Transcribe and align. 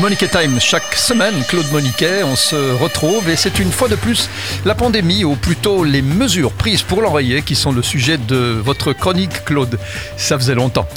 Monique 0.00 0.30
Time, 0.30 0.58
chaque 0.60 0.94
semaine, 0.94 1.34
Claude 1.46 1.70
Moniquet, 1.72 2.22
on 2.22 2.34
se 2.34 2.72
retrouve 2.72 3.28
et 3.28 3.36
c'est 3.36 3.58
une 3.58 3.70
fois 3.70 3.86
de 3.86 3.96
plus 3.96 4.30
la 4.64 4.74
pandémie, 4.74 5.24
ou 5.24 5.36
plutôt 5.36 5.84
les 5.84 6.00
mesures 6.00 6.52
prises 6.52 6.82
pour 6.82 7.02
l'enrayer, 7.02 7.42
qui 7.42 7.54
sont 7.54 7.70
le 7.70 7.82
sujet 7.82 8.16
de 8.16 8.58
votre 8.64 8.94
chronique, 8.94 9.44
Claude. 9.44 9.78
Ça 10.16 10.38
faisait 10.38 10.54
longtemps. 10.54 10.88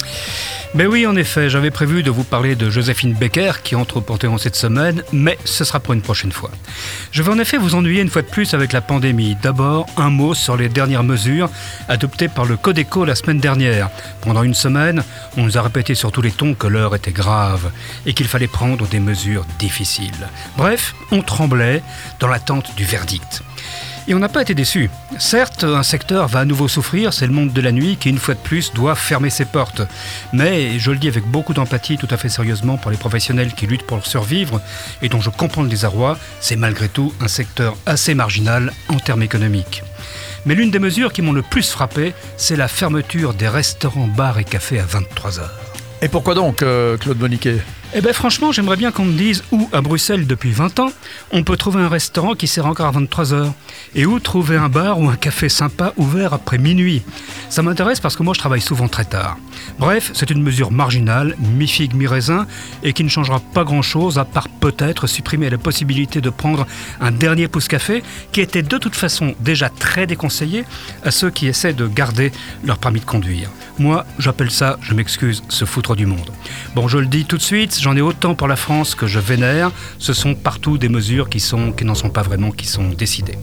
Mais 0.76 0.86
oui, 0.86 1.06
en 1.06 1.14
effet, 1.14 1.48
j'avais 1.48 1.70
prévu 1.70 2.02
de 2.02 2.10
vous 2.10 2.24
parler 2.24 2.56
de 2.56 2.68
Joséphine 2.68 3.14
Becker 3.14 3.52
qui 3.62 3.76
entre 3.76 3.98
au 3.98 4.00
Panthéon 4.00 4.38
cette 4.38 4.56
semaine, 4.56 5.04
mais 5.12 5.38
ce 5.44 5.62
sera 5.62 5.78
pour 5.78 5.94
une 5.94 6.02
prochaine 6.02 6.32
fois. 6.32 6.50
Je 7.12 7.22
vais 7.22 7.30
en 7.30 7.38
effet 7.38 7.58
vous 7.58 7.76
ennuyer 7.76 8.02
une 8.02 8.10
fois 8.10 8.22
de 8.22 8.26
plus 8.26 8.54
avec 8.54 8.72
la 8.72 8.80
pandémie. 8.80 9.36
D'abord, 9.40 9.86
un 9.96 10.10
mot 10.10 10.34
sur 10.34 10.56
les 10.56 10.68
dernières 10.68 11.04
mesures 11.04 11.48
adoptées 11.88 12.26
par 12.26 12.44
le 12.44 12.56
Codeco 12.56 13.04
la 13.04 13.14
semaine 13.14 13.38
dernière. 13.38 13.88
Pendant 14.20 14.42
une 14.42 14.54
semaine, 14.54 15.04
on 15.36 15.44
nous 15.44 15.56
a 15.56 15.62
répété 15.62 15.94
sur 15.94 16.10
tous 16.10 16.22
les 16.22 16.32
tons 16.32 16.54
que 16.54 16.66
l'heure 16.66 16.96
était 16.96 17.12
grave 17.12 17.70
et 18.04 18.12
qu'il 18.12 18.26
fallait 18.26 18.48
prendre 18.48 18.88
des 18.88 18.93
mesures 19.00 19.44
difficiles. 19.58 20.28
Bref, 20.56 20.94
on 21.10 21.22
tremblait 21.22 21.82
dans 22.20 22.28
l'attente 22.28 22.74
du 22.76 22.84
verdict. 22.84 23.42
Et 24.06 24.14
on 24.14 24.18
n'a 24.18 24.28
pas 24.28 24.42
été 24.42 24.54
déçus. 24.54 24.90
Certes, 25.18 25.64
un 25.64 25.82
secteur 25.82 26.28
va 26.28 26.40
à 26.40 26.44
nouveau 26.44 26.68
souffrir, 26.68 27.14
c'est 27.14 27.26
le 27.26 27.32
monde 27.32 27.54
de 27.54 27.60
la 27.62 27.72
nuit 27.72 27.96
qui, 27.96 28.10
une 28.10 28.18
fois 28.18 28.34
de 28.34 28.40
plus, 28.40 28.74
doit 28.74 28.94
fermer 28.94 29.30
ses 29.30 29.46
portes. 29.46 29.80
Mais, 30.34 30.78
je 30.78 30.90
le 30.90 30.98
dis 30.98 31.08
avec 31.08 31.24
beaucoup 31.24 31.54
d'empathie, 31.54 31.96
tout 31.96 32.08
à 32.10 32.18
fait 32.18 32.28
sérieusement, 32.28 32.76
pour 32.76 32.90
les 32.90 32.98
professionnels 32.98 33.54
qui 33.54 33.66
luttent 33.66 33.86
pour 33.86 34.04
survivre 34.04 34.60
et 35.00 35.08
dont 35.08 35.22
je 35.22 35.30
comprends 35.30 35.62
le 35.62 35.70
désarroi, 35.70 36.18
c'est 36.40 36.56
malgré 36.56 36.90
tout 36.90 37.14
un 37.22 37.28
secteur 37.28 37.76
assez 37.86 38.14
marginal 38.14 38.74
en 38.88 38.98
termes 38.98 39.22
économiques. 39.22 39.82
Mais 40.44 40.54
l'une 40.54 40.70
des 40.70 40.78
mesures 40.78 41.12
qui 41.12 41.22
m'ont 41.22 41.32
le 41.32 41.40
plus 41.40 41.70
frappé, 41.70 42.12
c'est 42.36 42.56
la 42.56 42.68
fermeture 42.68 43.32
des 43.32 43.48
restaurants, 43.48 44.06
bars 44.06 44.38
et 44.38 44.44
cafés 44.44 44.80
à 44.80 44.84
23 44.84 45.40
heures. 45.40 45.58
Et 46.02 46.08
pourquoi 46.08 46.34
donc, 46.34 46.60
euh, 46.60 46.98
Claude 46.98 47.18
Moniquet? 47.18 47.62
Eh 47.96 48.00
bien 48.00 48.12
franchement, 48.12 48.50
j'aimerais 48.50 48.76
bien 48.76 48.90
qu'on 48.90 49.04
me 49.04 49.16
dise 49.16 49.44
où, 49.52 49.68
à 49.72 49.80
Bruxelles, 49.80 50.26
depuis 50.26 50.50
20 50.50 50.80
ans, 50.80 50.90
on 51.30 51.44
peut 51.44 51.56
trouver 51.56 51.80
un 51.80 51.88
restaurant 51.88 52.34
qui 52.34 52.48
sert 52.48 52.66
encore 52.66 52.86
à 52.86 52.92
23h. 52.92 53.52
Et 53.94 54.04
où 54.04 54.18
trouver 54.18 54.56
un 54.56 54.68
bar 54.68 54.98
ou 54.98 55.08
un 55.08 55.14
café 55.14 55.48
sympa 55.48 55.92
ouvert 55.96 56.32
après 56.34 56.58
minuit. 56.58 57.02
Ça 57.48 57.62
m'intéresse 57.62 58.00
parce 58.00 58.16
que 58.16 58.24
moi 58.24 58.34
je 58.34 58.40
travaille 58.40 58.60
souvent 58.60 58.88
très 58.88 59.04
tard. 59.04 59.36
Bref, 59.78 60.10
c'est 60.14 60.30
une 60.30 60.42
mesure 60.42 60.72
marginale, 60.72 61.36
mi-figue, 61.38 61.94
mi-raisin, 61.94 62.48
et 62.82 62.92
qui 62.92 63.04
ne 63.04 63.08
changera 63.08 63.38
pas 63.38 63.62
grand-chose 63.62 64.18
à 64.18 64.24
part 64.24 64.48
peut-être 64.48 65.06
supprimer 65.06 65.48
la 65.48 65.58
possibilité 65.58 66.20
de 66.20 66.30
prendre 66.30 66.66
un 67.00 67.12
dernier 67.12 67.46
pouce 67.46 67.68
café 67.68 68.02
qui 68.32 68.40
était 68.40 68.62
de 68.62 68.78
toute 68.78 68.96
façon 68.96 69.34
déjà 69.38 69.68
très 69.68 70.08
déconseillé 70.08 70.64
à 71.04 71.12
ceux 71.12 71.30
qui 71.30 71.46
essaient 71.46 71.72
de 71.72 71.86
garder 71.86 72.32
leur 72.64 72.78
permis 72.78 73.00
de 73.00 73.04
conduire. 73.04 73.50
Moi, 73.78 74.06
j'appelle 74.18 74.50
ça, 74.50 74.78
je 74.82 74.94
m'excuse, 74.94 75.42
se 75.48 75.64
foutre 75.64 75.94
du 75.94 76.06
monde. 76.06 76.30
Bon, 76.74 76.88
je 76.88 76.98
le 76.98 77.06
dis 77.06 77.24
tout 77.24 77.36
de 77.36 77.42
suite, 77.42 77.80
j'en 77.84 77.94
ai 77.94 78.00
autant 78.00 78.34
pour 78.34 78.48
la 78.48 78.56
France 78.56 78.94
que 78.94 79.06
je 79.06 79.20
vénère. 79.20 79.70
Ce 79.98 80.14
sont 80.14 80.34
partout 80.34 80.78
des 80.78 80.88
mesures 80.88 81.28
qui, 81.28 81.44
n'en 81.84 81.94
sont 81.94 82.08
pas 82.08 82.22
vraiment, 82.22 82.50
qui 82.50 82.66
sont 82.66 82.88
décidées. 82.88 83.38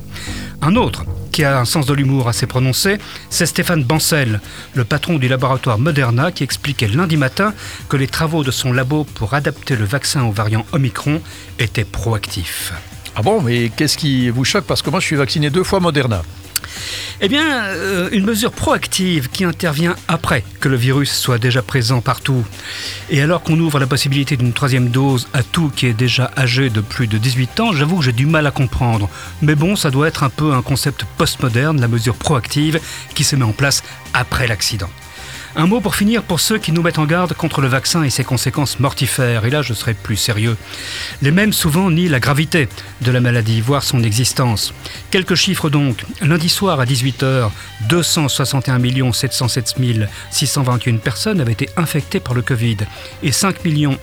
Un 0.64 0.75
autre, 0.75 1.06
qui 1.31 1.44
a 1.44 1.59
un 1.59 1.66
sens 1.66 1.86
de 1.86 1.94
l'humour 1.94 2.28
assez 2.28 2.47
prononcé, 2.47 2.97
c'est 3.30 3.45
Stéphane 3.45 3.84
Bancel, 3.84 4.42
le 4.73 4.84
patron 4.84 5.19
du 5.19 5.28
laboratoire 5.28 5.78
Moderna, 5.78 6.31
qui 6.31 6.44
expliquait 6.44 6.88
lundi 6.88 7.17
matin 7.17 7.53
que 7.88 7.97
les 7.97 8.08
travaux 8.08 8.44
de 8.44 8.50
son 8.50 8.73
labo 8.73 9.03
pour 9.03 9.36
adapter 9.36 9.75
le 9.75 9.86
vaccin 9.86 10.23
au 10.23 10.31
variant 10.31 10.66
Omicron 10.72 11.22
étaient 11.59 11.86
proactifs. 11.86 12.73
Ah 13.16 13.22
bon, 13.22 13.42
mais 13.42 13.69
qu'est-ce 13.69 13.97
qui 13.97 14.31
vous 14.31 14.44
choque? 14.44 14.66
Parce 14.66 14.81
que 14.81 14.89
moi, 14.89 15.00
je 15.00 15.06
suis 15.06 15.17
vacciné 15.17 15.52
deux 15.52 15.64
fois 15.64 15.80
Moderna. 15.80 16.23
Eh 17.23 17.30
bien, 17.30 17.66
euh, 17.66 18.09
une 18.11 18.25
mesure 18.25 18.52
proactive 18.52 19.30
qui 19.30 19.44
intervient 19.44 19.95
après 20.08 20.44
que 20.59 20.67
le 20.67 20.75
virus 20.75 21.14
soit 21.14 21.38
déjà 21.38 21.61
présent 21.61 22.02
partout. 22.02 22.44
Et 23.11 23.22
alors 23.22 23.44
qu'on 23.44 23.59
ouvre 23.59 23.80
la 23.80 23.86
possibilité 23.86 24.38
d'une 24.38 24.53
troisième 24.53 24.89
dose 24.89 25.28
à 25.31 25.44
tout 25.44 25.72
qui 25.75 25.86
est 25.86 25.94
déjà 25.94 26.31
âgé 26.36 26.72
de 26.72 26.81
plus 26.81 27.05
de 27.05 27.19
18 27.19 27.59
ans, 27.59 27.73
j'avoue 27.73 27.97
que 27.97 28.05
j'ai 28.05 28.11
du 28.11 28.25
mal 28.25 28.47
à 28.47 28.52
comprendre. 28.52 29.08
Mais 29.44 29.53
bon, 29.53 29.75
ça 29.75 29.91
doit 29.91 30.08
être 30.08 30.23
un 30.23 30.30
peu 30.30 30.53
un 30.53 30.63
concept 30.63 31.05
postmoderne, 31.17 31.80
la 31.80 31.88
mesure 31.88 32.16
proactive 32.16 32.80
qui 33.13 33.23
se 33.23 33.35
met 33.35 33.45
en 33.45 33.53
place 33.53 33.84
après 34.16 34.47
l'accident. 34.47 34.90
Un 35.56 35.67
mot 35.67 35.81
pour 35.81 35.95
finir 35.95 36.23
pour 36.23 36.39
ceux 36.39 36.57
qui 36.57 36.72
nous 36.72 36.81
mettent 36.81 37.00
en 37.00 37.06
garde 37.06 37.34
contre 37.34 37.59
le 37.59 37.67
vaccin 37.67 38.03
et 38.03 38.09
ses 38.09 38.23
conséquences 38.23 38.79
mortifères. 38.79 39.44
Et 39.45 39.50
là, 39.50 39.62
je 39.62 39.73
serai 39.73 39.94
plus 39.94 40.16
sérieux. 40.16 40.56
Les 41.22 41.31
mêmes 41.31 41.51
souvent 41.51 41.91
nient 41.91 42.07
la 42.07 42.22
gravité 42.22 42.69
de 43.01 43.12
la 43.12 43.19
maladie, 43.19 43.59
voire 43.59 43.84
son 43.84 44.01
existence. 44.01 44.73
Quelques 45.09 45.35
chiffres 45.35 45.69
donc. 45.69 46.06
Lundi 46.22 46.47
soir 46.47 46.79
à 46.79 46.85
18h, 46.85 47.50
261 47.89 49.12
707 49.12 49.75
621 50.31 50.97
personnes 50.97 51.41
avaient 51.41 51.51
été 51.51 51.69
infectées 51.75 52.22
par 52.22 52.33
le 52.33 52.41
Covid 52.41 52.78
et 53.22 53.31
5 53.33 53.57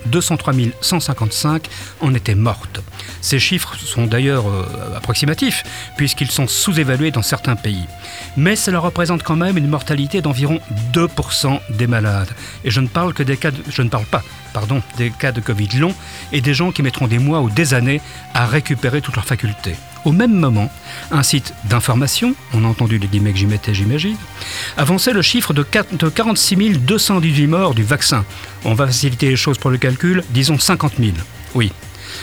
203 0.06 0.52
155 0.82 1.68
en 2.00 2.14
étaient 2.14 2.34
mortes. 2.34 2.80
Ces 3.22 3.38
chiffres 3.38 3.76
sont 3.76 4.06
d'ailleurs 4.06 4.48
euh, 4.48 4.96
approximatifs 4.96 5.64
puisqu'ils 5.96 6.30
sont 6.30 6.46
sous-évalués 6.46 7.10
dans 7.10 7.22
certains 7.22 7.56
pays. 7.56 7.86
Mais 8.36 8.56
cela 8.56 8.80
représente 8.80 9.22
quand 9.22 9.36
même 9.36 9.56
une 9.56 9.68
mortalité 9.68 10.20
d'environ 10.20 10.60
2% 10.92 11.37
des 11.70 11.86
malades. 11.86 12.30
Et 12.64 12.70
je 12.70 12.80
ne 12.80 12.88
parle 12.88 13.14
que 13.14 13.22
des 13.22 13.36
cas 13.36 13.50
je 13.68 13.82
ne 13.82 13.88
parle 13.88 14.04
pas, 14.06 14.22
pardon, 14.52 14.82
des 14.96 15.10
cas 15.10 15.32
de 15.32 15.40
Covid 15.40 15.68
longs 15.78 15.94
et 16.32 16.40
des 16.40 16.54
gens 16.54 16.72
qui 16.72 16.82
mettront 16.82 17.06
des 17.06 17.18
mois 17.18 17.40
ou 17.40 17.50
des 17.50 17.74
années 17.74 18.00
à 18.34 18.46
récupérer 18.46 19.00
toutes 19.00 19.16
leurs 19.16 19.24
facultés. 19.24 19.74
Au 20.04 20.12
même 20.12 20.32
moment, 20.32 20.70
un 21.10 21.22
site 21.22 21.52
d'information, 21.64 22.34
on 22.54 22.64
a 22.64 22.68
entendu 22.68 22.98
les 22.98 23.08
guillemets 23.08 23.32
que 23.32 23.38
j'y 23.38 23.46
mettais, 23.46 23.74
j'imagine, 23.74 24.16
avançait 24.76 25.12
le 25.12 25.22
chiffre 25.22 25.52
de 25.52 25.62
46 25.62 26.78
218 26.78 27.46
morts 27.46 27.74
du 27.74 27.82
vaccin. 27.82 28.24
On 28.64 28.74
va 28.74 28.86
faciliter 28.86 29.28
les 29.28 29.36
choses 29.36 29.58
pour 29.58 29.70
le 29.70 29.78
calcul, 29.78 30.24
disons 30.30 30.58
50 30.58 30.94
000. 30.98 31.12
Oui, 31.54 31.72